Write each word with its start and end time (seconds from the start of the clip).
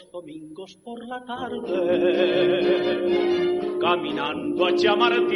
Los 0.00 0.12
domingos 0.12 0.78
por 0.82 1.06
la 1.06 1.22
tarde, 1.26 1.68
caminando 3.80 4.66
a 4.66 4.74
Chamartín, 4.74 5.34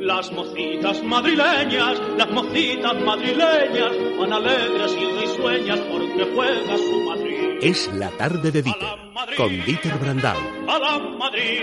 las 0.00 0.32
mocitas 0.32 1.02
madrileñas, 1.02 2.00
las 2.16 2.30
mocitas 2.30 3.00
madrileñas, 3.02 3.92
van 4.18 4.32
alegres 4.32 4.96
y 4.98 5.04
risueñas 5.20 5.80
porque 5.80 6.24
juega 6.34 6.78
su 6.78 7.02
Madrid. 7.02 7.58
Es 7.60 7.92
la 7.94 8.08
tarde 8.10 8.50
de 8.50 8.62
Dieter, 8.62 8.88
con 9.36 9.64
Dieter 9.66 9.98
Brandau. 9.98 10.38
A 10.68 10.78
la 10.78 10.98
Madrid, 10.98 11.60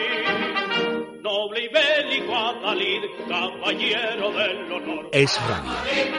noble 1.23 1.63
y 1.63 1.69
bélico 1.69 2.35
Adalid, 2.35 3.01
caballero 3.27 4.31
del 4.33 4.71
honor. 4.71 5.09
Es 5.13 5.35
radio. 5.47 6.18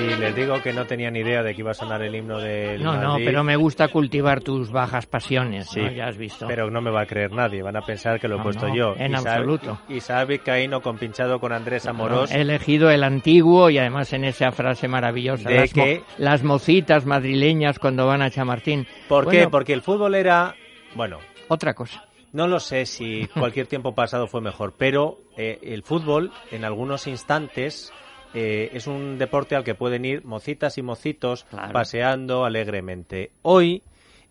Si 0.00 0.16
les 0.16 0.34
digo 0.34 0.60
que 0.62 0.72
no 0.72 0.86
tenía 0.86 1.10
ni 1.10 1.20
idea 1.20 1.42
de 1.42 1.54
que 1.54 1.60
iba 1.60 1.72
a 1.72 1.74
sonar 1.74 2.02
el 2.02 2.14
himno 2.14 2.38
del 2.38 2.82
No, 2.82 2.96
no, 2.96 3.10
Madrid, 3.10 3.24
pero 3.26 3.44
me 3.44 3.56
gusta 3.56 3.88
cultivar 3.88 4.40
tus 4.40 4.70
bajas 4.70 5.06
pasiones, 5.06 5.68
Sí, 5.70 5.80
¿no? 5.80 5.90
Ya 5.90 6.06
has 6.08 6.16
visto. 6.16 6.46
Pero 6.46 6.70
no 6.70 6.80
me 6.80 6.90
va 6.90 7.02
a 7.02 7.06
creer 7.06 7.32
nadie, 7.32 7.62
van 7.62 7.76
a 7.76 7.82
pensar 7.82 8.18
que 8.20 8.28
lo 8.28 8.36
he 8.36 8.38
No, 8.38 8.44
puesto 8.44 8.68
no, 8.68 8.74
yo. 8.74 8.94
en 8.96 9.12
Isaac- 9.12 9.26
absoluto. 9.26 9.78
Isaac 9.88 10.28
Vizcaíno 10.28 10.80
compinchado 10.80 11.38
con 11.40 11.52
Andrés 11.52 11.86
Amorós. 11.86 12.32
He 12.32 12.40
elegido 12.40 12.90
el 12.90 13.04
antiguo 13.04 13.68
y 13.70 13.78
además 13.78 14.12
en 14.12 14.24
esa 14.24 14.52
frase 14.52 14.88
maravillosa. 14.88 15.48
De 15.48 15.56
las, 15.56 15.76
mo- 15.76 15.84
que- 15.84 16.02
las 16.18 16.42
mocitas 16.42 17.04
madrileñas 17.06 17.78
cuando 17.78 18.06
van 18.06 18.22
a 18.22 18.30
Chamartín. 18.30 18.86
¿Por 19.08 19.24
qué? 19.28 19.36
Bueno, 19.38 19.50
Porque 19.50 19.72
el 19.72 19.82
fútbol 19.82 20.14
era, 20.14 20.54
bueno, 20.94 21.18
Otra 21.48 21.74
cosa. 21.74 22.04
no 22.32 22.46
lo 22.46 22.58
sé 22.60 22.86
si 22.86 23.26
cualquier 23.38 23.66
tiempo 23.66 23.94
pasado 23.94 24.26
fue 24.26 24.40
mejor, 24.40 24.74
pero 24.78 25.18
eh, 25.36 25.58
el 25.62 25.82
fútbol 25.82 26.32
en 26.50 26.64
algunos 26.64 27.06
instantes 27.06 27.92
eh, 28.34 28.70
es 28.74 28.86
un 28.86 29.18
deporte 29.18 29.56
al 29.56 29.64
que 29.64 29.74
pueden 29.74 30.04
ir 30.04 30.24
mocitas 30.24 30.78
y 30.78 30.82
mocitos 30.82 31.44
Claro. 31.44 31.72
paseando 31.72 32.44
alegremente. 32.44 33.30
Hoy 33.42 33.82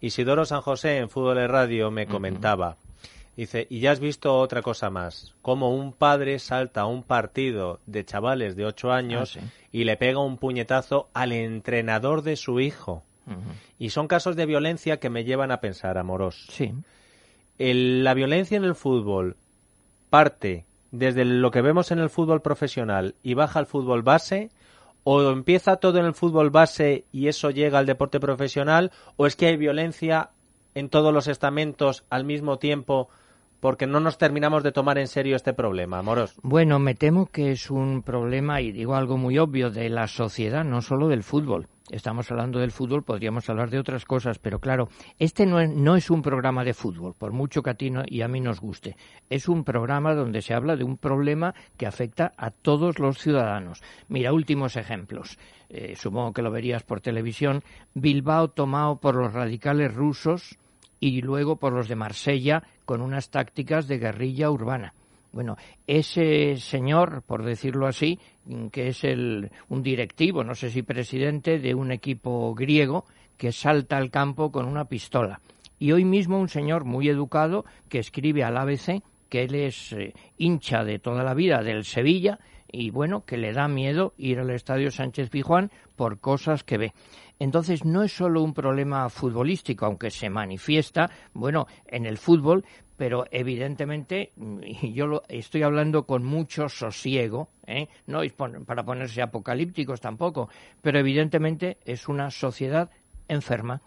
Isidoro 0.02 0.46
San 0.46 0.62
José 0.62 0.98
en 0.98 1.10
Fútbol 1.10 1.36
de 1.36 1.48
Radio 1.48 1.92
me 1.92 2.08
comentaba, 2.08 2.78
dice, 3.36 3.68
y 3.70 3.80
ya 3.82 3.92
has 3.92 4.00
visto 4.00 4.38
otra 4.40 4.62
cosa 4.62 4.90
más, 4.90 5.36
como 5.42 5.76
un 5.76 5.92
padre 5.92 6.40
salta 6.40 6.82
a 6.82 6.86
un 6.86 7.04
partido 7.04 7.80
de 7.86 8.06
chavales 8.06 8.56
de 8.56 8.66
8 8.66 8.92
años 8.94 9.36
Ah, 9.38 9.42
sí. 9.42 9.48
y 9.74 9.84
le 9.84 9.98
pega 9.98 10.20
un 10.20 10.38
puñetazo 10.38 11.10
al 11.14 11.34
entrenador 11.34 12.22
de 12.22 12.36
su 12.38 12.60
hijo. 12.62 13.04
Y 13.78 13.92
son 13.92 14.08
casos 14.08 14.36
de 14.36 14.48
violencia 14.48 15.00
que 15.00 15.12
me 15.12 15.24
llevan 15.24 15.52
a 15.52 15.60
pensar, 15.62 15.98
Amorós. 16.00 16.48
Sí. 16.50 16.74
El- 17.60 18.04
la 18.04 18.16
violencia 18.16 18.58
en 18.58 18.64
el 18.64 18.74
fútbol 18.74 19.36
parte 20.10 20.66
desde 20.92 21.26
lo 21.26 21.52
que 21.52 21.62
vemos 21.62 21.92
en 21.92 22.00
el 22.00 22.10
fútbol 22.10 22.42
profesional 22.42 23.16
y 23.24 23.34
baja 23.34 23.60
al 23.60 23.66
fútbol 23.66 24.02
base, 24.02 24.50
o 25.04 25.22
empieza 25.32 25.78
todo 25.78 26.00
en 26.00 26.06
el 26.06 26.14
fútbol 26.14 26.50
base 26.50 27.06
y 27.12 27.28
eso 27.28 27.52
llega 27.52 27.80
al 27.80 27.86
deporte 27.86 28.20
profesional, 28.20 28.92
o 29.16 29.28
es 29.28 29.36
que 29.36 29.48
hay 29.48 29.58
violencia 29.58 30.32
en 30.76 30.90
todos 30.90 31.14
los 31.14 31.28
estamentos 31.28 32.04
al 32.10 32.26
mismo 32.26 32.60
tiempo 32.60 33.10
porque 33.60 33.88
no 33.88 34.00
nos 34.00 34.18
terminamos 34.18 34.64
de 34.64 34.72
tomar 34.72 34.98
en 34.98 35.08
serio 35.08 35.36
este 35.36 35.54
problema, 35.54 36.02
Moros. 36.02 36.36
Bueno, 36.42 36.80
me 36.80 36.96
temo 36.96 37.26
que 37.28 37.52
es 37.52 37.70
un 37.70 38.02
problema, 38.04 38.62
y 38.62 38.72
digo 38.72 38.96
algo 38.96 39.18
muy 39.18 39.38
obvio, 39.38 39.70
de 39.70 39.90
la 39.90 40.08
sociedad, 40.08 40.64
no 40.64 40.82
solo 40.82 41.08
del 41.08 41.24
fútbol. 41.24 41.68
Estamos 41.92 42.30
hablando 42.30 42.60
del 42.60 42.72
fútbol, 42.72 43.02
podríamos 43.04 43.50
hablar 43.50 43.72
de 43.72 43.80
otras 43.80 44.06
cosas, 44.06 44.38
pero 44.38 44.60
claro, 44.60 44.90
este 45.18 45.48
no 45.48 45.60
es, 45.60 45.72
no 45.72 45.96
es 45.96 46.12
un 46.12 46.22
programa 46.22 46.64
de 46.64 46.76
fútbol, 46.76 47.16
por 47.18 47.32
mucho 47.32 47.64
que 47.64 47.72
a 47.72 47.74
ti 47.74 47.90
no- 47.90 48.04
y 48.06 48.22
a 48.22 48.28
mí 48.28 48.40
nos 48.42 48.62
guste. 48.62 48.96
Es 49.32 49.48
un 49.50 49.64
programa 49.64 50.14
donde 50.14 50.44
se 50.44 50.54
habla 50.54 50.76
de 50.76 50.84
un 50.84 50.98
problema 50.98 51.56
que 51.78 51.88
afecta 51.88 52.34
a 52.38 52.52
todos 52.52 53.00
los 53.00 53.18
ciudadanos. 53.18 53.82
Mira, 54.08 54.34
últimos 54.34 54.76
ejemplos. 54.76 55.40
Eh, 55.70 55.96
supongo 55.96 56.32
que 56.32 56.44
lo 56.44 56.52
verías 56.52 56.84
por 56.84 57.02
televisión. 57.02 57.64
Bilbao 57.96 58.50
tomado 58.50 58.98
por 58.98 59.16
los 59.16 59.34
radicales 59.34 59.92
rusos 59.94 60.60
y 61.00 61.22
luego 61.22 61.58
por 61.58 61.74
los 61.74 61.88
de 61.88 61.96
Marsella 61.96 62.64
con 62.86 63.02
unas 63.02 63.30
tácticas 63.30 63.88
de 63.88 64.00
guerrilla 64.00 64.50
urbana. 64.52 64.94
Bueno, 65.32 65.58
ese 65.86 66.58
señor, 66.58 67.22
por 67.22 67.44
decirlo 67.44 67.86
así, 67.86 68.20
que 68.72 68.88
es 68.88 69.04
el, 69.04 69.52
un 69.70 69.84
directivo, 69.84 70.44
no 70.44 70.56
sé 70.56 70.72
si 70.72 70.82
presidente 70.82 71.60
de 71.60 71.76
un 71.76 71.92
equipo 71.92 72.56
griego, 72.56 73.06
que 73.38 73.52
salta 73.52 73.98
al 73.98 74.10
campo 74.10 74.52
con 74.52 74.66
una 74.66 74.86
pistola. 74.86 75.40
Y 75.78 75.92
hoy 75.92 76.04
mismo 76.04 76.40
un 76.40 76.50
señor 76.50 76.84
muy 76.84 77.08
educado 77.10 77.64
que 77.88 78.00
escribe 78.00 78.44
al 78.44 78.58
ABC 78.58 79.02
que 79.30 79.44
él 79.44 79.56
es 79.56 79.94
eh, 79.94 80.14
hincha 80.38 80.84
de 80.84 81.00
toda 81.00 81.24
la 81.24 81.34
vida 81.34 81.62
del 81.62 81.86
Sevilla 81.86 82.40
y 82.72 82.92
bueno, 82.92 83.26
que 83.26 83.38
le 83.38 83.54
da 83.54 83.68
miedo 83.68 84.14
ir 84.18 84.40
al 84.40 84.50
estadio 84.52 84.92
Sánchez 84.92 85.30
Pijuán 85.30 85.72
por 85.96 86.20
cosas 86.20 86.64
que 86.64 86.78
ve. 86.78 86.94
Entonces 87.40 87.86
no 87.86 88.04
es 88.04 88.12
solo 88.12 88.44
un 88.44 88.54
problema 88.54 89.10
futbolístico, 89.10 89.86
aunque 89.86 90.12
se 90.12 90.30
manifiesta, 90.30 91.10
bueno, 91.34 91.68
en 91.88 92.06
el 92.06 92.18
fútbol, 92.18 92.66
pero 92.98 93.26
evidentemente, 93.32 94.34
y 94.62 94.94
yo 94.94 95.08
lo 95.08 95.24
estoy 95.30 95.64
hablando 95.64 96.04
con 96.04 96.24
mucho 96.26 96.68
sosiego, 96.68 97.50
¿eh? 97.66 97.88
no 98.08 98.22
para 98.66 98.84
ponerse 98.84 99.22
apocalípticos 99.22 100.02
tampoco, 100.02 100.50
pero 100.82 101.00
evidentemente 101.00 101.78
es 101.86 102.08
una 102.08 102.30
sociedad 102.30 102.90
enferma. 103.28 103.82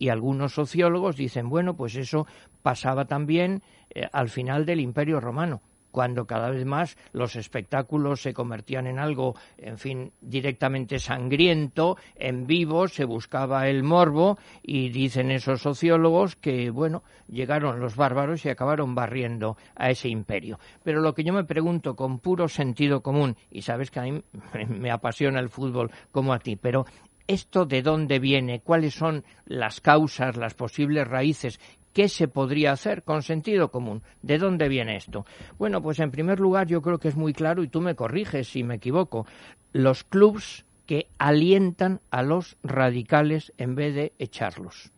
Y 0.00 0.10
algunos 0.10 0.52
sociólogos 0.52 1.16
dicen, 1.16 1.48
bueno, 1.48 1.74
pues 1.74 1.96
eso 1.96 2.26
pasaba 2.62 3.06
también 3.06 3.62
eh, 3.90 4.06
al 4.12 4.28
final 4.28 4.64
del 4.64 4.80
Imperio 4.80 5.18
Romano 5.18 5.60
cuando 5.90 6.26
cada 6.26 6.50
vez 6.50 6.64
más 6.64 6.96
los 7.12 7.36
espectáculos 7.36 8.22
se 8.22 8.34
convertían 8.34 8.86
en 8.86 8.98
algo, 8.98 9.34
en 9.56 9.78
fin, 9.78 10.12
directamente 10.20 10.98
sangriento, 10.98 11.96
en 12.16 12.46
vivo, 12.46 12.88
se 12.88 13.04
buscaba 13.04 13.68
el 13.68 13.82
morbo 13.82 14.38
y 14.62 14.90
dicen 14.90 15.30
esos 15.30 15.62
sociólogos 15.62 16.36
que, 16.36 16.70
bueno, 16.70 17.02
llegaron 17.28 17.80
los 17.80 17.96
bárbaros 17.96 18.44
y 18.44 18.48
acabaron 18.48 18.94
barriendo 18.94 19.56
a 19.76 19.90
ese 19.90 20.08
imperio. 20.08 20.58
Pero 20.82 21.00
lo 21.00 21.14
que 21.14 21.24
yo 21.24 21.32
me 21.32 21.44
pregunto 21.44 21.96
con 21.96 22.18
puro 22.18 22.48
sentido 22.48 23.02
común, 23.02 23.36
y 23.50 23.62
sabes 23.62 23.90
que 23.90 24.00
a 24.00 24.04
mí 24.04 24.22
me 24.68 24.90
apasiona 24.90 25.40
el 25.40 25.48
fútbol 25.48 25.90
como 26.12 26.32
a 26.32 26.38
ti, 26.38 26.56
pero 26.56 26.84
¿Esto 27.28 27.66
de 27.66 27.82
dónde 27.82 28.20
viene? 28.20 28.60
¿Cuáles 28.60 28.94
son 28.94 29.22
las 29.44 29.82
causas, 29.82 30.38
las 30.38 30.54
posibles 30.54 31.06
raíces? 31.06 31.60
¿Qué 31.98 32.08
se 32.08 32.28
podría 32.28 32.70
hacer 32.70 33.02
con 33.02 33.24
sentido 33.24 33.72
común? 33.72 34.04
¿De 34.22 34.38
dónde 34.38 34.68
viene 34.68 34.94
esto? 34.94 35.26
Bueno, 35.58 35.82
pues 35.82 35.98
en 35.98 36.12
primer 36.12 36.38
lugar 36.38 36.68
yo 36.68 36.80
creo 36.80 36.98
que 36.98 37.08
es 37.08 37.16
muy 37.16 37.32
claro, 37.32 37.64
y 37.64 37.68
tú 37.68 37.80
me 37.80 37.96
corriges 37.96 38.46
si 38.46 38.62
me 38.62 38.76
equivoco, 38.76 39.26
los 39.72 40.04
clubs 40.04 40.64
que 40.86 41.08
alientan 41.18 42.00
a 42.12 42.22
los 42.22 42.56
radicales 42.62 43.52
en 43.58 43.74
vez 43.74 43.96
de 43.96 44.12
echarlos. 44.20 44.92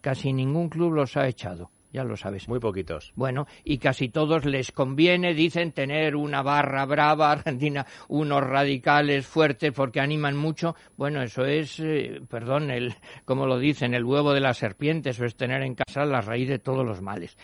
Casi 0.00 0.32
ningún 0.32 0.70
club 0.70 0.94
los 0.94 1.18
ha 1.18 1.28
echado, 1.28 1.70
ya 1.96 2.04
lo 2.04 2.16
sabes. 2.16 2.46
Muy 2.46 2.60
poquitos. 2.60 3.12
Bueno, 3.16 3.46
y 3.64 3.78
casi 3.78 4.10
todos 4.10 4.44
les 4.44 4.70
conviene, 4.70 5.32
dicen, 5.32 5.72
tener 5.72 6.14
una 6.14 6.42
barra 6.42 6.84
brava 6.84 7.32
argentina, 7.32 7.86
unos 8.08 8.42
radicales 8.42 9.26
fuertes 9.26 9.72
porque 9.72 10.00
animan 10.00 10.36
mucho. 10.36 10.76
Bueno, 10.98 11.22
eso 11.22 11.46
es, 11.46 11.80
eh, 11.80 12.20
perdón, 12.28 12.70
el, 12.70 12.94
como 13.24 13.46
lo 13.46 13.58
dicen, 13.58 13.94
el 13.94 14.04
huevo 14.04 14.34
de 14.34 14.40
la 14.40 14.52
serpiente, 14.52 15.10
eso 15.10 15.24
es 15.24 15.36
tener 15.36 15.62
en 15.62 15.74
casa 15.74 16.04
la 16.04 16.20
raíz 16.20 16.50
de 16.50 16.58
todos 16.58 16.84
los 16.84 17.00
males. 17.00 17.38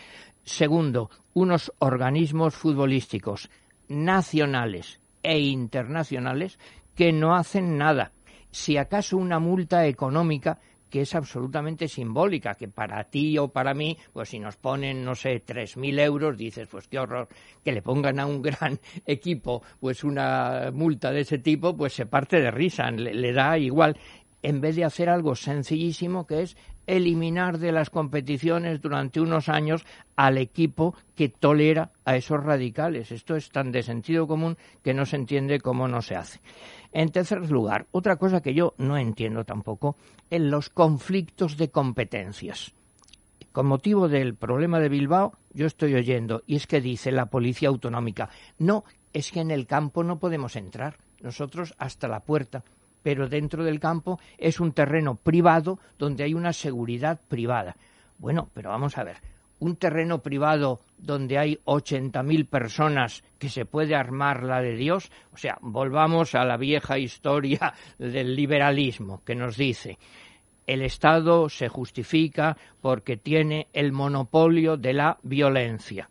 Segundo, 0.44 1.08
unos 1.32 1.72
organismos 1.78 2.54
futbolísticos 2.54 3.48
nacionales 3.88 5.00
e 5.22 5.38
internacionales 5.38 6.58
que 6.94 7.10
no 7.10 7.34
hacen 7.34 7.78
nada. 7.78 8.12
Si 8.50 8.76
acaso 8.76 9.16
una 9.16 9.38
multa 9.38 9.86
económica 9.86 10.58
que 10.92 11.00
es 11.00 11.14
absolutamente 11.14 11.88
simbólica, 11.88 12.54
que 12.54 12.68
para 12.68 13.02
ti 13.04 13.38
o 13.38 13.48
para 13.48 13.72
mí, 13.72 13.96
pues 14.12 14.28
si 14.28 14.38
nos 14.38 14.58
ponen, 14.58 15.02
no 15.02 15.14
sé, 15.14 15.42
3.000 15.42 15.98
euros, 16.00 16.36
dices, 16.36 16.68
pues 16.70 16.86
qué 16.86 16.98
horror, 16.98 17.28
que 17.64 17.72
le 17.72 17.80
pongan 17.80 18.20
a 18.20 18.26
un 18.26 18.42
gran 18.42 18.78
equipo 19.06 19.62
pues 19.80 20.04
una 20.04 20.70
multa 20.70 21.10
de 21.10 21.22
ese 21.22 21.38
tipo, 21.38 21.74
pues 21.74 21.94
se 21.94 22.04
parte 22.04 22.42
de 22.42 22.50
risa, 22.50 22.90
le, 22.90 23.14
le 23.14 23.32
da 23.32 23.56
igual, 23.56 23.96
en 24.42 24.60
vez 24.60 24.76
de 24.76 24.84
hacer 24.84 25.08
algo 25.08 25.34
sencillísimo 25.34 26.26
que 26.26 26.42
es 26.42 26.58
eliminar 26.86 27.58
de 27.58 27.72
las 27.72 27.88
competiciones 27.88 28.82
durante 28.82 29.20
unos 29.20 29.48
años 29.48 29.86
al 30.16 30.36
equipo 30.36 30.94
que 31.14 31.30
tolera 31.30 31.92
a 32.04 32.16
esos 32.16 32.42
radicales. 32.42 33.12
Esto 33.12 33.36
es 33.36 33.48
tan 33.48 33.72
de 33.72 33.82
sentido 33.82 34.26
común 34.26 34.58
que 34.82 34.92
no 34.92 35.06
se 35.06 35.16
entiende 35.16 35.60
cómo 35.60 35.88
no 35.88 36.02
se 36.02 36.16
hace. 36.16 36.40
En 36.92 37.10
tercer 37.10 37.50
lugar, 37.50 37.86
otra 37.90 38.16
cosa 38.16 38.42
que 38.42 38.52
yo 38.52 38.74
no 38.76 38.98
entiendo 38.98 39.44
tampoco, 39.44 39.96
en 40.30 40.50
los 40.50 40.68
conflictos 40.68 41.56
de 41.56 41.70
competencias. 41.70 42.74
Con 43.50 43.66
motivo 43.66 44.08
del 44.08 44.34
problema 44.34 44.78
de 44.78 44.88
Bilbao, 44.88 45.32
yo 45.52 45.66
estoy 45.66 45.94
oyendo, 45.94 46.42
y 46.46 46.56
es 46.56 46.66
que 46.66 46.80
dice 46.80 47.10
la 47.10 47.26
policía 47.26 47.70
autonómica, 47.70 48.28
no, 48.58 48.84
es 49.12 49.32
que 49.32 49.40
en 49.40 49.50
el 49.50 49.66
campo 49.66 50.04
no 50.04 50.18
podemos 50.18 50.56
entrar, 50.56 50.98
nosotros 51.20 51.74
hasta 51.78 52.08
la 52.08 52.20
puerta, 52.20 52.62
pero 53.02 53.28
dentro 53.28 53.64
del 53.64 53.80
campo 53.80 54.20
es 54.38 54.60
un 54.60 54.72
terreno 54.72 55.16
privado 55.16 55.78
donde 55.98 56.24
hay 56.24 56.34
una 56.34 56.52
seguridad 56.52 57.20
privada. 57.28 57.76
Bueno, 58.18 58.50
pero 58.54 58.70
vamos 58.70 58.96
a 58.98 59.04
ver, 59.04 59.16
un 59.62 59.76
terreno 59.76 60.22
privado 60.22 60.80
donde 60.98 61.38
hay 61.38 61.60
80.000 61.64 62.48
personas 62.48 63.22
que 63.38 63.48
se 63.48 63.64
puede 63.64 63.94
armar 63.94 64.42
la 64.42 64.60
de 64.60 64.74
Dios, 64.74 65.10
o 65.32 65.36
sea, 65.36 65.56
volvamos 65.60 66.34
a 66.34 66.44
la 66.44 66.56
vieja 66.56 66.98
historia 66.98 67.72
del 67.98 68.34
liberalismo 68.34 69.22
que 69.24 69.36
nos 69.36 69.56
dice 69.56 69.98
el 70.66 70.82
Estado 70.82 71.48
se 71.48 71.68
justifica 71.68 72.56
porque 72.80 73.16
tiene 73.16 73.68
el 73.72 73.92
monopolio 73.92 74.76
de 74.76 74.92
la 74.92 75.18
violencia. 75.22 76.08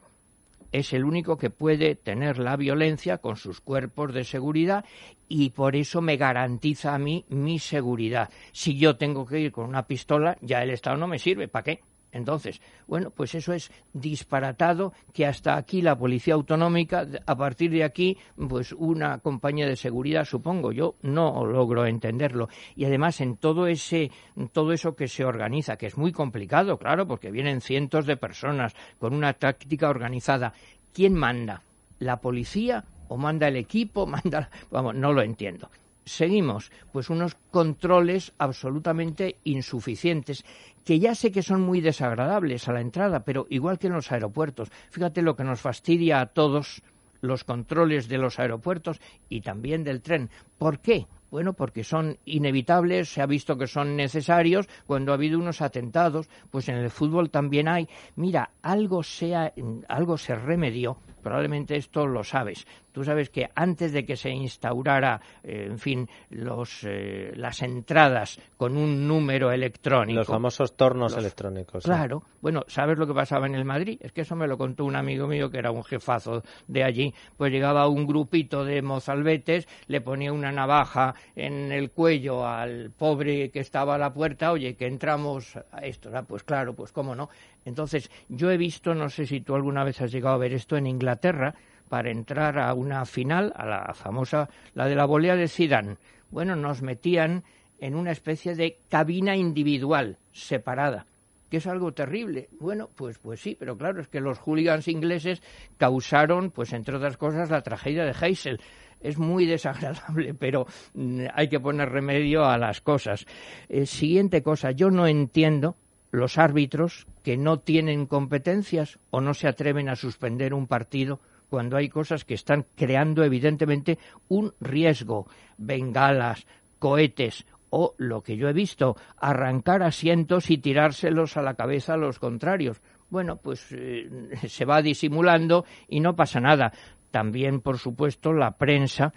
Es 0.71 0.93
el 0.93 1.03
único 1.03 1.37
que 1.37 1.49
puede 1.49 1.95
tener 1.95 2.37
la 2.37 2.55
violencia 2.55 3.17
con 3.17 3.35
sus 3.35 3.59
cuerpos 3.59 4.13
de 4.13 4.23
seguridad 4.23 4.85
y 5.27 5.49
por 5.49 5.75
eso 5.75 6.01
me 6.01 6.17
garantiza 6.17 6.93
a 6.93 6.99
mí 6.99 7.25
mi 7.29 7.59
seguridad. 7.59 8.29
Si 8.51 8.77
yo 8.77 8.97
tengo 8.97 9.25
que 9.25 9.39
ir 9.39 9.51
con 9.51 9.65
una 9.65 9.87
pistola, 9.87 10.37
ya 10.41 10.63
el 10.63 10.69
Estado 10.69 10.97
no 10.97 11.07
me 11.07 11.19
sirve. 11.19 11.47
¿Para 11.47 11.63
qué? 11.63 11.81
Entonces, 12.11 12.61
bueno, 12.87 13.09
pues 13.11 13.35
eso 13.35 13.53
es 13.53 13.71
disparatado 13.93 14.93
que 15.13 15.25
hasta 15.25 15.55
aquí 15.55 15.81
la 15.81 15.97
Policía 15.97 16.33
Autonómica, 16.33 17.07
a 17.25 17.35
partir 17.35 17.71
de 17.71 17.83
aquí, 17.83 18.17
pues 18.49 18.73
una 18.73 19.19
compañía 19.19 19.67
de 19.67 19.75
seguridad, 19.75 20.25
supongo, 20.25 20.71
yo 20.71 20.95
no 21.01 21.45
logro 21.45 21.85
entenderlo. 21.85 22.49
Y 22.75 22.85
además 22.85 23.21
en 23.21 23.37
todo 23.37 23.67
ese, 23.67 24.11
todo 24.51 24.73
eso 24.73 24.95
que 24.95 25.07
se 25.07 25.23
organiza, 25.23 25.77
que 25.77 25.87
es 25.87 25.97
muy 25.97 26.11
complicado, 26.11 26.77
claro, 26.77 27.07
porque 27.07 27.31
vienen 27.31 27.61
cientos 27.61 28.05
de 28.05 28.17
personas 28.17 28.75
con 28.99 29.13
una 29.13 29.33
táctica 29.33 29.89
organizada. 29.89 30.53
¿Quién 30.93 31.13
manda? 31.13 31.63
¿La 31.99 32.17
policía 32.17 32.83
o 33.07 33.17
manda 33.17 33.47
el 33.47 33.55
equipo? 33.55 34.05
Manda, 34.11 34.49
vamos, 34.69 34.95
no 34.95 35.13
lo 35.13 35.21
entiendo 35.21 35.69
seguimos 36.05 36.71
pues 36.91 37.09
unos 37.09 37.35
controles 37.51 38.33
absolutamente 38.37 39.37
insuficientes 39.43 40.43
que 40.83 40.99
ya 40.99 41.15
sé 41.15 41.31
que 41.31 41.43
son 41.43 41.61
muy 41.61 41.81
desagradables 41.81 42.67
a 42.67 42.73
la 42.73 42.81
entrada, 42.81 43.23
pero 43.23 43.45
igual 43.49 43.79
que 43.79 43.87
en 43.87 43.93
los 43.93 44.11
aeropuertos. 44.11 44.71
Fíjate 44.89 45.21
lo 45.21 45.35
que 45.35 45.43
nos 45.43 45.61
fastidia 45.61 46.21
a 46.21 46.27
todos 46.27 46.81
los 47.21 47.43
controles 47.43 48.07
de 48.07 48.17
los 48.17 48.39
aeropuertos 48.39 48.99
y 49.29 49.41
también 49.41 49.83
del 49.83 50.01
tren. 50.01 50.29
¿Por 50.57 50.79
qué? 50.79 51.05
Bueno, 51.29 51.53
porque 51.53 51.85
son 51.85 52.17
inevitables, 52.25 53.13
se 53.13 53.21
ha 53.21 53.25
visto 53.25 53.57
que 53.57 53.67
son 53.67 53.95
necesarios 53.95 54.67
cuando 54.85 55.11
ha 55.11 55.15
habido 55.15 55.39
unos 55.39 55.61
atentados, 55.61 56.27
pues 56.49 56.67
en 56.67 56.75
el 56.75 56.89
fútbol 56.89 57.29
también 57.29 57.69
hay. 57.69 57.87
Mira, 58.17 58.51
algo 58.61 59.01
sea, 59.01 59.53
algo 59.87 60.17
se 60.17 60.35
remedió, 60.35 60.97
probablemente 61.21 61.75
esto 61.75 62.05
lo 62.05 62.23
sabes. 62.23 62.65
Tú 62.91 63.03
sabes 63.03 63.29
que 63.29 63.49
antes 63.55 63.93
de 63.93 64.05
que 64.05 64.17
se 64.17 64.29
instaurara, 64.29 65.21
eh, 65.43 65.67
en 65.69 65.79
fin, 65.79 66.09
los, 66.29 66.83
eh, 66.83 67.31
las 67.35 67.61
entradas 67.61 68.39
con 68.57 68.75
un 68.75 69.07
número 69.07 69.51
electrónico. 69.51 70.19
Los 70.19 70.27
famosos 70.27 70.75
tornos 70.75 71.15
electrónicos. 71.15 71.85
Claro. 71.85 72.23
Bueno, 72.41 72.63
¿sabes 72.67 72.97
lo 72.97 73.07
que 73.07 73.13
pasaba 73.13 73.45
en 73.45 73.55
el 73.55 73.63
Madrid? 73.63 73.97
Es 74.01 74.11
que 74.11 74.21
eso 74.21 74.35
me 74.35 74.47
lo 74.47 74.57
contó 74.57 74.83
un 74.83 74.95
amigo 74.95 75.27
mío 75.27 75.49
que 75.49 75.59
era 75.59 75.71
un 75.71 75.83
jefazo 75.83 76.43
de 76.67 76.83
allí. 76.83 77.13
Pues 77.37 77.51
llegaba 77.51 77.87
un 77.87 78.05
grupito 78.05 78.65
de 78.65 78.81
mozalbetes, 78.81 79.67
le 79.87 80.01
ponía 80.01 80.33
una 80.33 80.51
navaja 80.51 81.15
en 81.35 81.71
el 81.71 81.91
cuello 81.91 82.45
al 82.45 82.91
pobre 82.91 83.51
que 83.51 83.59
estaba 83.59 83.95
a 83.95 83.97
la 83.97 84.13
puerta, 84.13 84.51
oye, 84.51 84.75
que 84.75 84.87
entramos 84.87 85.55
a 85.71 85.79
esto. 85.85 86.09
Ah, 86.13 86.23
pues 86.23 86.43
claro, 86.43 86.73
pues 86.73 86.91
cómo 86.91 87.15
no. 87.15 87.29
Entonces, 87.65 88.09
yo 88.27 88.51
he 88.51 88.57
visto, 88.57 88.95
no 88.95 89.09
sé 89.09 89.25
si 89.25 89.41
tú 89.41 89.55
alguna 89.55 89.83
vez 89.83 90.01
has 90.01 90.11
llegado 90.11 90.35
a 90.35 90.39
ver 90.39 90.53
esto 90.53 90.77
en 90.77 90.87
Inglaterra, 90.87 91.55
para 91.91 92.09
entrar 92.09 92.57
a 92.57 92.73
una 92.73 93.03
final, 93.03 93.51
a 93.53 93.65
la 93.65 93.93
famosa, 93.93 94.49
la 94.75 94.87
de 94.87 94.95
la 94.95 95.03
volea 95.03 95.35
de 95.35 95.49
Zidane. 95.49 95.97
Bueno, 96.29 96.55
nos 96.55 96.81
metían 96.81 97.43
en 97.79 97.95
una 97.95 98.11
especie 98.11 98.55
de 98.55 98.79
cabina 98.87 99.35
individual, 99.35 100.17
separada, 100.31 101.05
que 101.49 101.57
es 101.57 101.67
algo 101.67 101.91
terrible. 101.91 102.47
Bueno, 102.61 102.89
pues, 102.95 103.19
pues 103.19 103.41
sí, 103.41 103.57
pero 103.59 103.77
claro, 103.77 103.99
es 103.99 104.07
que 104.07 104.21
los 104.21 104.39
hooligans 104.39 104.87
ingleses 104.87 105.43
causaron, 105.75 106.51
pues 106.51 106.71
entre 106.71 106.95
otras 106.95 107.17
cosas, 107.17 107.49
la 107.49 107.61
tragedia 107.61 108.05
de 108.05 108.15
Heysel. 108.21 108.61
Es 109.01 109.17
muy 109.17 109.45
desagradable, 109.45 110.33
pero 110.39 110.67
mm, 110.93 111.25
hay 111.33 111.49
que 111.49 111.59
poner 111.59 111.89
remedio 111.89 112.45
a 112.45 112.57
las 112.57 112.79
cosas. 112.79 113.25
Eh, 113.67 113.85
siguiente 113.85 114.41
cosa, 114.41 114.71
yo 114.71 114.89
no 114.89 115.07
entiendo 115.07 115.75
los 116.11 116.37
árbitros 116.37 117.07
que 117.23 117.37
no 117.37 117.59
tienen 117.59 118.05
competencias 118.05 118.99
o 119.09 119.21
no 119.21 119.33
se 119.33 119.47
atreven 119.47 119.89
a 119.89 119.95
suspender 119.95 120.53
un 120.53 120.67
partido 120.67 121.19
cuando 121.49 121.75
hay 121.77 121.89
cosas 121.89 122.23
que 122.23 122.33
están 122.33 122.65
creando 122.75 123.23
evidentemente 123.23 123.97
un 124.29 124.53
riesgo, 124.61 125.27
bengalas, 125.57 126.47
cohetes 126.79 127.45
o 127.69 127.93
lo 127.97 128.21
que 128.21 128.37
yo 128.37 128.47
he 128.49 128.53
visto, 128.53 128.95
arrancar 129.17 129.83
asientos 129.83 130.49
y 130.49 130.57
tirárselos 130.57 131.37
a 131.37 131.41
la 131.41 131.55
cabeza 131.55 131.93
a 131.93 131.97
los 131.97 132.19
contrarios. 132.19 132.81
Bueno, 133.09 133.37
pues 133.37 133.67
eh, 133.71 134.09
se 134.47 134.65
va 134.65 134.81
disimulando 134.81 135.65
y 135.87 135.99
no 135.99 136.15
pasa 136.15 136.39
nada. 136.39 136.71
También, 137.11 137.59
por 137.59 137.77
supuesto, 137.77 138.31
la 138.31 138.57
prensa 138.57 139.13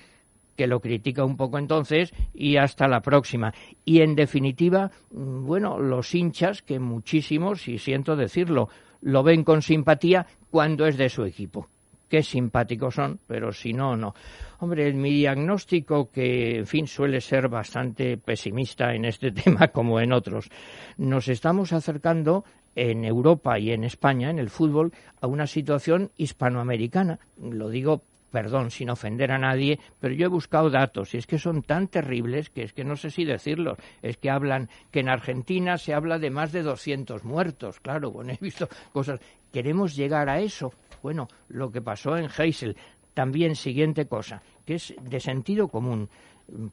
que 0.56 0.66
lo 0.66 0.80
critica 0.80 1.24
un 1.24 1.36
poco 1.36 1.58
entonces 1.58 2.12
y 2.32 2.56
hasta 2.56 2.88
la 2.88 3.00
próxima. 3.00 3.52
Y 3.84 4.00
en 4.00 4.14
definitiva, 4.14 4.90
mm, 5.10 5.46
bueno, 5.46 5.78
los 5.78 6.14
hinchas, 6.14 6.62
que 6.62 6.78
muchísimos, 6.78 7.68
y 7.68 7.78
siento 7.78 8.16
decirlo, 8.16 8.68
lo 9.00 9.22
ven 9.22 9.44
con 9.44 9.62
simpatía 9.62 10.26
cuando 10.50 10.86
es 10.86 10.96
de 10.96 11.08
su 11.08 11.24
equipo 11.24 11.68
qué 12.14 12.22
simpáticos 12.22 12.94
son, 12.94 13.18
pero 13.26 13.50
si 13.50 13.72
no, 13.72 13.96
no. 13.96 14.14
Hombre, 14.60 14.92
mi 14.92 15.10
diagnóstico, 15.10 16.12
que 16.12 16.58
en 16.58 16.66
fin 16.66 16.86
suele 16.86 17.20
ser 17.20 17.48
bastante 17.48 18.16
pesimista 18.18 18.94
en 18.94 19.04
este 19.04 19.32
tema 19.44 19.68
como 19.68 19.98
en 19.98 20.12
otros, 20.12 20.48
nos 20.96 21.26
estamos 21.26 21.72
acercando 21.72 22.44
en 22.76 23.04
Europa 23.04 23.58
y 23.58 23.72
en 23.72 23.82
España, 23.82 24.30
en 24.30 24.38
el 24.38 24.48
fútbol, 24.48 24.92
a 25.20 25.26
una 25.26 25.48
situación 25.48 26.12
hispanoamericana. 26.16 27.18
Lo 27.36 27.68
digo 27.68 28.02
perdón, 28.34 28.72
sin 28.72 28.90
ofender 28.90 29.31
a 29.31 29.38
nadie, 29.38 29.78
pero 30.00 30.12
yo 30.12 30.26
he 30.26 30.28
buscado 30.28 30.69
datos 30.69 31.14
y 31.14 31.19
es 31.19 31.26
que 31.28 31.38
son 31.38 31.62
tan 31.62 31.86
terribles 31.86 32.50
que 32.50 32.64
es 32.64 32.72
que 32.72 32.82
no 32.82 32.96
sé 32.96 33.10
si 33.10 33.25
decirlo. 33.25 33.76
Es 34.02 34.16
que 34.16 34.28
hablan 34.28 34.69
que 34.90 34.98
en 34.98 35.08
Argentina 35.08 35.78
se 35.78 35.94
habla 35.94 36.19
de 36.19 36.31
más 36.31 36.50
de 36.50 36.64
200 36.64 37.22
muertos. 37.22 37.78
Claro, 37.78 38.10
bueno, 38.10 38.32
he 38.32 38.38
visto 38.40 38.69
cosas. 38.92 39.20
Queremos 39.52 39.94
llegar 39.94 40.28
a 40.28 40.40
eso. 40.40 40.72
Bueno, 41.00 41.28
lo 41.46 41.70
que 41.70 41.81
pasó 41.81 42.16
en 42.16 42.28
Heysel. 42.36 42.76
También 43.14 43.54
siguiente 43.54 44.08
cosa, 44.08 44.42
que 44.66 44.75
es 44.75 44.92
de 45.00 45.20
sentido 45.20 45.69
común. 45.69 46.08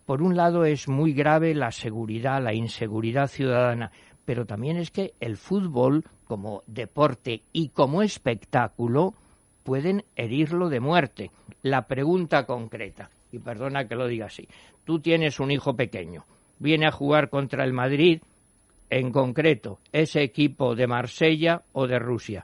Por 0.08 0.24
un 0.24 0.36
lado 0.36 0.66
es 0.66 0.88
muy 0.88 1.14
grave 1.14 1.54
la 1.54 1.70
seguridad, 1.70 2.42
la 2.42 2.56
inseguridad 2.56 3.28
ciudadana, 3.28 3.92
pero 4.26 4.48
también 4.48 4.78
es 4.78 4.90
que 4.90 5.14
el 5.20 5.38
fútbol 5.38 6.06
como 6.26 6.64
deporte 6.66 7.44
y 7.54 7.70
como 7.70 8.02
espectáculo 8.02 9.14
pueden 9.64 10.04
herirlo 10.16 10.70
de 10.70 10.80
muerte. 10.80 11.32
La 11.62 11.88
pregunta 11.88 12.46
concreta, 12.46 13.10
y 13.32 13.40
perdona 13.40 13.88
que 13.88 13.96
lo 13.96 14.08
diga 14.08 14.28
así, 14.28 14.48
tú 14.84 15.00
tienes 15.00 15.40
un 15.40 15.52
hijo 15.52 15.76
pequeño, 15.76 16.26
viene 16.60 16.88
a 16.88 16.92
jugar 16.92 17.30
contra 17.30 17.64
el 17.64 17.74
Madrid, 17.74 18.22
en 18.90 19.12
concreto, 19.12 19.80
ese 19.92 20.22
equipo 20.22 20.76
de 20.76 20.88
Marsella 20.88 21.64
o 21.72 21.88
de 21.88 21.98
Rusia. 21.98 22.44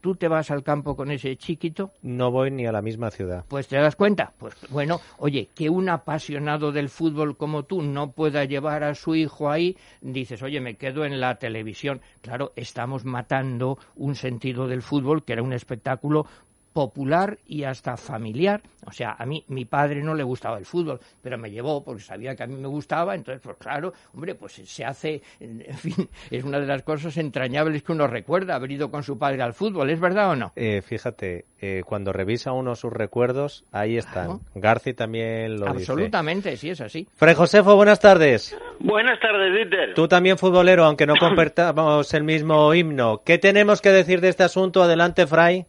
¿Tú 0.00 0.14
te 0.14 0.28
vas 0.28 0.50
al 0.50 0.62
campo 0.62 0.96
con 0.96 1.10
ese 1.10 1.36
chiquito? 1.36 1.90
No 2.02 2.30
voy 2.30 2.50
ni 2.50 2.66
a 2.66 2.72
la 2.72 2.80
misma 2.80 3.10
ciudad. 3.10 3.44
Pues 3.48 3.68
te 3.68 3.76
das 3.76 3.96
cuenta. 3.96 4.32
Pues 4.38 4.54
bueno, 4.70 5.00
oye, 5.18 5.50
que 5.54 5.68
un 5.68 5.88
apasionado 5.90 6.72
del 6.72 6.88
fútbol 6.88 7.36
como 7.36 7.64
tú 7.64 7.82
no 7.82 8.12
pueda 8.12 8.44
llevar 8.44 8.82
a 8.82 8.94
su 8.94 9.14
hijo 9.14 9.50
ahí, 9.50 9.76
dices, 10.00 10.42
oye, 10.42 10.60
me 10.60 10.76
quedo 10.76 11.04
en 11.04 11.20
la 11.20 11.34
televisión. 11.34 12.00
Claro, 12.22 12.52
estamos 12.56 13.04
matando 13.04 13.78
un 13.96 14.14
sentido 14.14 14.68
del 14.68 14.82
fútbol 14.82 15.22
que 15.22 15.34
era 15.34 15.42
un 15.42 15.52
espectáculo 15.52 16.26
popular 16.72 17.38
y 17.46 17.64
hasta 17.64 17.96
familiar. 17.96 18.62
O 18.86 18.92
sea, 18.92 19.14
a 19.18 19.26
mí, 19.26 19.44
mi 19.48 19.64
padre 19.64 20.02
no 20.02 20.14
le 20.14 20.22
gustaba 20.22 20.58
el 20.58 20.64
fútbol, 20.64 21.00
pero 21.22 21.36
me 21.36 21.50
llevó 21.50 21.84
porque 21.84 22.02
sabía 22.02 22.34
que 22.34 22.42
a 22.42 22.46
mí 22.46 22.56
me 22.56 22.68
gustaba, 22.68 23.14
entonces, 23.14 23.42
pues 23.42 23.56
claro, 23.58 23.92
hombre, 24.14 24.34
pues 24.34 24.52
se 24.52 24.84
hace, 24.84 25.22
en 25.38 25.76
fin, 25.76 26.08
es 26.30 26.44
una 26.44 26.58
de 26.60 26.66
las 26.66 26.82
cosas 26.82 27.16
entrañables 27.18 27.82
que 27.82 27.92
uno 27.92 28.06
recuerda, 28.06 28.54
haber 28.54 28.72
ido 28.72 28.90
con 28.90 29.02
su 29.02 29.18
padre 29.18 29.42
al 29.42 29.52
fútbol, 29.52 29.90
¿es 29.90 30.00
verdad 30.00 30.30
o 30.30 30.36
no? 30.36 30.52
Eh, 30.56 30.82
fíjate, 30.82 31.44
eh, 31.60 31.82
cuando 31.84 32.12
revisa 32.12 32.52
uno 32.52 32.74
sus 32.74 32.92
recuerdos, 32.92 33.64
ahí 33.70 33.98
están. 33.98 34.40
Garci 34.54 34.94
también 34.94 35.60
lo 35.60 35.66
dice. 35.66 35.90
Absolutamente, 35.90 36.56
sí 36.56 36.70
es 36.70 36.80
así. 36.80 37.06
Fray 37.14 37.34
Josefo, 37.34 37.76
buenas 37.76 38.00
tardes. 38.00 38.56
Buenas 38.78 39.20
tardes, 39.20 39.54
Dieter. 39.54 39.94
Tú 39.94 40.08
también 40.08 40.38
futbolero, 40.38 40.84
aunque 40.84 41.06
no 41.06 41.14
compartamos 41.20 42.12
el 42.14 42.24
mismo 42.24 42.72
himno. 42.74 43.22
¿Qué 43.24 43.38
tenemos 43.38 43.82
que 43.82 43.90
decir 43.90 44.20
de 44.20 44.28
este 44.28 44.42
asunto? 44.42 44.82
Adelante, 44.82 45.26
Fray. 45.26 45.66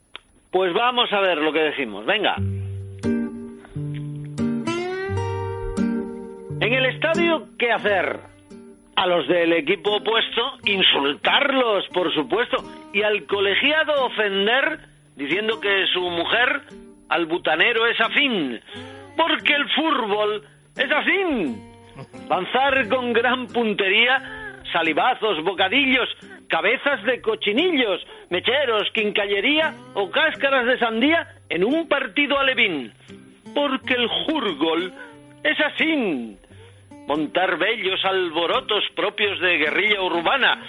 Pues 0.51 0.73
vamos 0.73 1.11
a 1.13 1.21
ver 1.21 1.37
lo 1.37 1.53
que 1.53 1.59
decimos. 1.59 2.05
Venga. 2.05 2.35
En 6.59 6.73
el 6.73 6.85
estadio, 6.87 7.47
¿qué 7.57 7.71
hacer? 7.71 8.19
A 8.95 9.07
los 9.07 9.27
del 9.27 9.53
equipo 9.53 9.95
opuesto, 9.95 10.57
insultarlos, 10.65 11.87
por 11.93 12.13
supuesto, 12.13 12.57
y 12.93 13.01
al 13.01 13.25
colegiado 13.25 14.05
ofender 14.05 14.79
diciendo 15.15 15.59
que 15.59 15.87
su 15.93 16.01
mujer 16.01 16.61
al 17.09 17.25
butanero 17.25 17.87
es 17.87 17.99
afín, 17.99 18.59
porque 19.17 19.53
el 19.53 19.69
fútbol 19.69 20.43
es 20.77 20.91
afín. 20.91 21.71
Lanzar 22.29 22.87
con 22.89 23.13
gran 23.13 23.47
puntería 23.47 24.59
salivazos, 24.71 25.43
bocadillos, 25.43 26.09
cabezas 26.51 27.01
de 27.05 27.21
cochinillos, 27.21 28.05
mecheros, 28.29 28.91
quincallería 28.93 29.73
o 29.93 30.11
cáscaras 30.11 30.65
de 30.65 30.77
sandía 30.77 31.27
en 31.49 31.63
un 31.63 31.87
partido 31.87 32.37
alevín. 32.37 32.91
Porque 33.55 33.93
el 33.93 34.07
jurgol 34.07 34.93
es 35.43 35.59
así. 35.59 36.37
montar 37.07 37.57
bellos 37.57 38.03
alborotos 38.05 38.83
propios 38.95 39.39
de 39.39 39.57
guerrilla 39.57 40.01
urbana, 40.01 40.63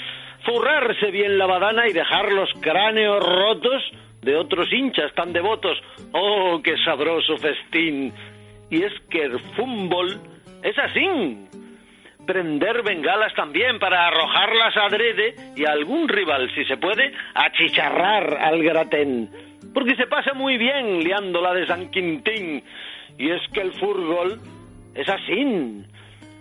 zurrarse 0.45 1.11
bien 1.11 1.37
la 1.37 1.47
badana 1.47 1.87
y 1.89 1.93
dejar 1.93 2.33
los 2.33 2.51
cráneos 2.61 3.21
rotos 3.21 3.83
de 4.23 4.37
otros 4.37 4.73
hinchas 4.73 5.13
tan 5.15 5.33
devotos. 5.33 5.79
¡Oh, 6.13 6.61
qué 6.63 6.77
sabroso 6.85 7.37
festín! 7.37 8.13
Y 8.71 8.83
es 8.83 8.93
que 9.11 9.25
el 9.25 9.39
fútbol 9.57 10.21
es 10.63 10.79
así. 10.79 11.62
Prender 12.27 12.83
bengalas 12.83 13.35
también 13.35 13.79
para 13.79 14.07
arrojarlas 14.07 14.77
adrede 14.77 15.35
y 15.57 15.65
a 15.65 15.73
algún 15.73 16.09
rival, 16.09 16.51
si 16.55 16.65
se 16.65 16.77
puede, 16.77 17.13
achicharrar 17.35 18.39
al 18.41 18.63
gratén. 18.63 19.29
Porque 19.75 19.97
se 19.97 20.07
pasa 20.07 20.33
muy 20.35 20.57
bien 20.57 21.03
liándola 21.03 21.53
de 21.55 21.67
San 21.67 21.91
Quintín. 21.91 22.63
Y 23.19 23.31
es 23.31 23.41
que 23.53 23.61
el 23.61 23.73
fútbol 23.73 24.41
es 24.95 25.09
así. 25.09 25.85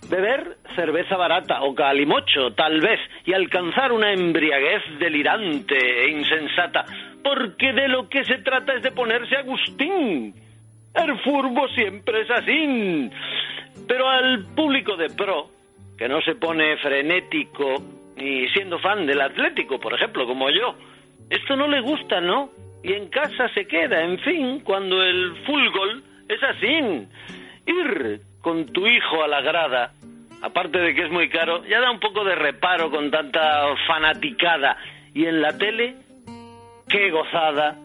Beber 0.09 0.57
cerveza 0.75 1.15
barata 1.15 1.61
o 1.63 1.73
calimocho, 1.73 2.53
tal 2.53 2.81
vez, 2.81 2.99
y 3.25 3.33
alcanzar 3.33 3.91
una 3.91 4.11
embriaguez 4.11 4.83
delirante 4.99 5.77
e 5.77 6.09
insensata, 6.09 6.85
porque 7.23 7.71
de 7.71 7.87
lo 7.87 8.09
que 8.09 8.23
se 8.25 8.39
trata 8.39 8.73
es 8.73 8.83
de 8.83 8.91
ponerse 8.91 9.35
Agustín. 9.37 10.33
El 10.93 11.19
furbo 11.19 11.67
siempre 11.69 12.21
es 12.21 12.31
así. 12.31 13.09
Pero 13.87 14.09
al 14.09 14.45
público 14.53 14.97
de 14.97 15.09
pro, 15.09 15.49
que 16.01 16.09
no 16.09 16.19
se 16.23 16.33
pone 16.33 16.77
frenético 16.77 17.75
ni 18.17 18.49
siendo 18.49 18.79
fan 18.79 19.05
del 19.05 19.21
Atlético, 19.21 19.79
por 19.79 19.93
ejemplo, 19.93 20.25
como 20.25 20.49
yo, 20.49 20.73
esto 21.29 21.55
no 21.55 21.67
le 21.67 21.79
gusta, 21.81 22.19
¿no? 22.19 22.49
Y 22.81 22.93
en 22.93 23.07
casa 23.09 23.47
se 23.53 23.67
queda, 23.67 24.03
en 24.03 24.17
fin, 24.17 24.61
cuando 24.61 25.03
el 25.03 25.35
fútbol 25.45 26.03
es 26.27 26.41
así. 26.41 27.07
Ir 27.67 28.19
con 28.41 28.65
tu 28.73 28.87
hijo 28.87 29.23
a 29.23 29.27
la 29.27 29.41
grada, 29.41 29.93
aparte 30.41 30.79
de 30.79 30.95
que 30.95 31.03
es 31.03 31.11
muy 31.11 31.29
caro, 31.29 31.63
ya 31.65 31.79
da 31.79 31.91
un 31.91 31.99
poco 31.99 32.23
de 32.23 32.33
reparo 32.33 32.89
con 32.89 33.11
tanta 33.11 33.67
fanaticada. 33.85 34.77
Y 35.13 35.27
en 35.27 35.39
la 35.39 35.55
tele, 35.55 35.97
qué 36.89 37.11
gozada. 37.11 37.77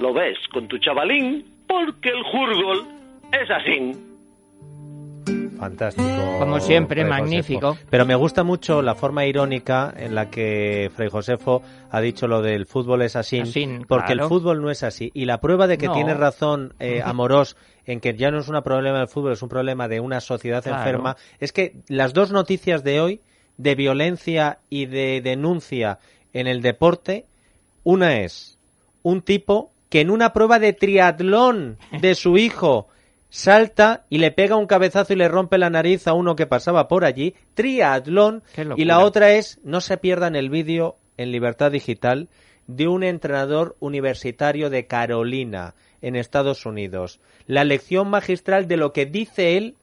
Lo 0.00 0.14
ves 0.14 0.38
con 0.50 0.66
tu 0.66 0.78
chavalín, 0.78 1.44
porque 1.68 2.08
el 2.08 2.22
jurgol 2.22 2.86
es 3.38 3.50
así. 3.50 4.09
Fantástico. 5.60 6.08
Como 6.38 6.58
siempre, 6.58 7.04
magnífico. 7.04 7.68
Josefo. 7.74 7.86
Pero 7.90 8.06
me 8.06 8.14
gusta 8.14 8.42
mucho 8.42 8.80
la 8.80 8.94
forma 8.94 9.26
irónica 9.26 9.92
en 9.94 10.14
la 10.14 10.30
que 10.30 10.90
Fray 10.96 11.10
Josefo 11.10 11.62
ha 11.90 12.00
dicho 12.00 12.26
lo 12.26 12.40
del 12.40 12.64
fútbol 12.64 13.02
es 13.02 13.14
así, 13.14 13.40
Así, 13.40 13.68
porque 13.86 14.14
claro. 14.14 14.22
el 14.24 14.28
fútbol 14.28 14.62
no 14.62 14.70
es 14.70 14.82
así. 14.82 15.10
Y 15.12 15.26
la 15.26 15.38
prueba 15.40 15.66
de 15.66 15.76
que 15.76 15.86
No. 15.86 15.92
tiene 15.92 16.14
razón 16.14 16.72
eh, 16.80 17.02
Amorós 17.04 17.56
en 17.84 18.00
que 18.00 18.14
ya 18.16 18.30
no 18.30 18.38
es 18.40 18.48
un 18.48 18.60
problema 18.62 18.98
del 19.00 19.08
fútbol, 19.08 19.32
es 19.32 19.42
un 19.42 19.48
problema 19.50 19.86
de 19.86 20.00
una 20.00 20.20
sociedad 20.20 20.62
Claro. 20.62 20.78
enferma, 20.78 21.16
es 21.40 21.52
que 21.52 21.74
las 21.88 22.14
dos 22.14 22.30
noticias 22.32 22.82
de 22.82 23.00
hoy, 23.00 23.20
de 23.58 23.74
violencia 23.74 24.60
y 24.70 24.86
de 24.86 25.20
denuncia 25.22 25.98
en 26.32 26.46
el 26.46 26.62
deporte, 26.62 27.26
una 27.84 28.20
es 28.20 28.58
un 29.02 29.20
tipo 29.22 29.72
que 29.90 30.00
en 30.00 30.10
una 30.10 30.32
prueba 30.32 30.58
de 30.58 30.72
triatlón 30.72 31.76
de 32.00 32.14
su 32.14 32.38
hijo 32.38 32.88
salta 33.30 34.04
y 34.10 34.18
le 34.18 34.32
pega 34.32 34.56
un 34.56 34.66
cabezazo 34.66 35.12
y 35.12 35.16
le 35.16 35.28
rompe 35.28 35.56
la 35.56 35.70
nariz 35.70 36.06
a 36.06 36.12
uno 36.12 36.36
que 36.36 36.46
pasaba 36.46 36.88
por 36.88 37.04
allí, 37.04 37.34
triatlón, 37.54 38.42
y 38.76 38.84
la 38.84 39.00
otra 39.00 39.32
es, 39.32 39.58
no 39.64 39.80
se 39.80 39.96
pierdan 39.96 40.36
el 40.36 40.50
vídeo 40.50 40.98
en 41.16 41.32
Libertad 41.32 41.70
Digital 41.70 42.28
de 42.66 42.88
un 42.88 43.02
entrenador 43.02 43.76
universitario 43.80 44.70
de 44.70 44.86
Carolina, 44.86 45.74
en 46.02 46.16
Estados 46.16 46.66
Unidos. 46.66 47.20
La 47.46 47.64
lección 47.64 48.08
magistral 48.08 48.68
de 48.68 48.76
lo 48.76 48.92
que 48.92 49.06
dice 49.06 49.56
él 49.56 49.76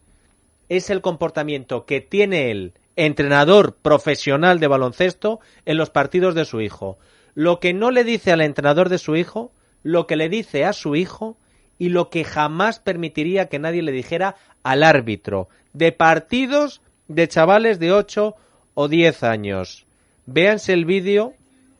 es 0.69 0.89
el 0.89 1.01
comportamiento 1.01 1.85
que 1.85 2.01
tiene 2.01 2.51
el 2.51 2.73
entrenador 2.95 3.75
profesional 3.75 4.59
de 4.59 4.67
baloncesto 4.67 5.39
en 5.65 5.77
los 5.77 5.89
partidos 5.89 6.35
de 6.35 6.45
su 6.45 6.61
hijo. 6.61 6.97
Lo 7.35 7.59
que 7.59 7.73
no 7.73 7.91
le 7.91 8.03
dice 8.03 8.31
al 8.31 8.41
entrenador 8.41 8.89
de 8.89 8.97
su 8.97 9.15
hijo, 9.15 9.51
lo 9.83 10.07
que 10.07 10.15
le 10.15 10.29
dice 10.29 10.65
a 10.65 10.73
su 10.73 10.95
hijo 10.95 11.37
y 11.77 11.89
lo 11.89 12.09
que 12.09 12.23
jamás 12.23 12.79
permitiría 12.79 13.47
que 13.49 13.59
nadie 13.59 13.81
le 13.81 13.91
dijera 13.91 14.35
al 14.63 14.83
árbitro 14.83 15.47
de 15.73 15.91
partidos 15.91 16.81
de 17.07 17.27
chavales 17.27 17.79
de 17.79 17.91
8 17.91 18.35
o 18.73 18.87
10 18.87 19.23
años. 19.23 19.85
Véanse 20.25 20.73
el 20.73 20.85
vídeo 20.85 21.33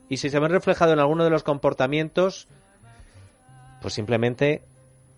y 0.09 0.17
si 0.17 0.29
se 0.29 0.39
ven 0.39 0.51
reflejado 0.51 0.93
en 0.93 0.99
alguno 0.99 1.23
de 1.23 1.29
los 1.29 1.43
comportamientos, 1.43 2.47
pues 3.81 3.93
simplemente 3.93 4.61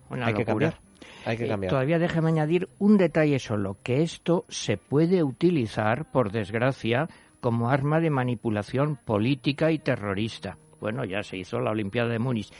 Una 0.08 0.26
hay 0.26 0.34
que 0.34 0.44
cambiar. 0.44 0.78
Hay 1.24 1.36
que 1.36 1.44
Eh, 1.44 1.48
cambiar. 1.48 1.70
todavía 1.70 1.98
déjeme 1.98 2.28
añadir 2.28 2.68
un 2.78 2.96
detalle 2.96 3.38
solo, 3.38 3.76
que 3.82 4.02
esto 4.02 4.44
se 4.48 4.76
puede 4.78 5.22
utilizar, 5.22 6.10
por 6.10 6.32
desgracia, 6.32 7.08
como 7.40 7.70
arma 7.70 8.00
de 8.00 8.10
manipulación 8.10 8.96
política 8.96 9.70
y 9.70 9.78
terrorista. 9.78 10.56
Bueno, 10.80 11.04
ya 11.04 11.22
se 11.22 11.36
hizo 11.36 11.60
la 11.60 11.70
Olimpiada 11.70 12.08
de 12.08 12.18
Múnich. 12.18 12.50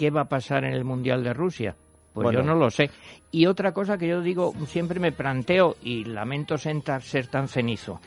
¿Qué 0.00 0.08
va 0.08 0.22
a 0.22 0.28
pasar 0.30 0.64
en 0.64 0.72
el 0.72 0.82
Mundial 0.82 1.22
de 1.22 1.34
Rusia? 1.34 1.76
Pues 2.14 2.24
Bueno. 2.24 2.38
yo 2.38 2.46
no 2.46 2.54
lo 2.54 2.70
sé. 2.70 2.88
Y 3.30 3.44
otra 3.44 3.72
cosa 3.74 3.98
que 3.98 4.08
yo 4.08 4.22
digo, 4.22 4.54
siempre 4.64 4.98
me 4.98 5.12
planteo, 5.12 5.76
y 5.82 6.04
lamento 6.04 6.56
sentar- 6.56 7.02
ser 7.02 7.26
tan 7.26 7.48
cenizo, 7.48 8.00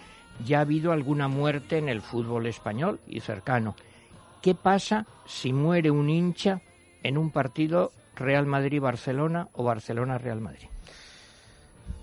ya 0.44 0.58
ha 0.58 0.62
habido 0.62 0.92
alguna 0.92 1.28
muerte 1.28 1.78
en 1.78 1.90
el 1.90 2.02
fútbol 2.02 2.48
español 2.48 3.00
y 3.06 3.20
cercano. 3.20 3.76
¿Qué 4.42 4.56
pasa 4.56 5.06
si 5.28 5.54
muere 5.54 5.92
un 5.92 6.10
hincha 6.10 6.62
en 7.04 7.16
un 7.16 7.30
partido 7.30 7.92
Real 8.16 8.48
Madrid-Barcelona 8.48 9.50
o 9.54 9.64
Barcelona-Real 9.64 10.42
Madrid? 10.42 10.70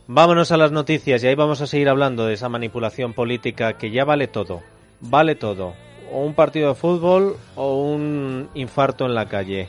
Vámonos 0.07 0.53
a 0.53 0.57
las 0.57 0.71
noticias 0.71 1.25
y 1.25 1.27
ahí 1.27 1.35
vamos 1.35 1.63
a 1.63 1.67
seguir 1.67 1.89
hablando 1.89 2.27
de 2.27 2.35
esa 2.35 2.49
manipulación 2.49 3.13
política 3.13 3.73
que 3.73 3.91
ya 3.91 4.05
vale 4.05 4.29
todo. 4.29 4.63
Vale 5.01 5.35
todo. 5.35 5.75
O 6.13 6.25
un 6.25 6.35
partido 6.35 6.69
de 6.69 6.75
fútbol 6.75 7.37
o 7.57 7.83
un 7.83 8.49
infarto 8.55 9.07
en 9.07 9.15
la 9.15 9.29
calle. 9.29 9.69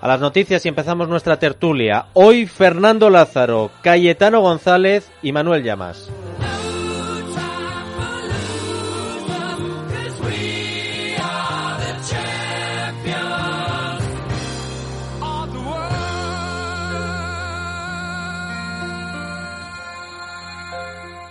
A 0.00 0.08
las 0.08 0.20
noticias 0.20 0.64
y 0.66 0.68
empezamos 0.68 1.08
nuestra 1.08 1.38
tertulia. 1.38 2.06
Hoy 2.12 2.46
Fernando 2.46 3.08
Lázaro, 3.08 3.70
Cayetano 3.82 4.40
González 4.40 5.10
y 5.22 5.32
Manuel 5.32 5.62
Llamas. 5.62 6.10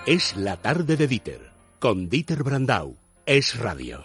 Es 0.06 0.36
la 0.36 0.58
tarde 0.58 0.98
de 0.98 1.08
Dieter, 1.08 1.52
con 1.80 2.10
Dieter 2.10 2.44
Brandau. 2.44 2.98
Es 3.26 3.58
radio. 3.58 4.02